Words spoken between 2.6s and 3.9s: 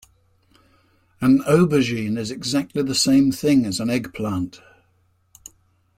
the same thing as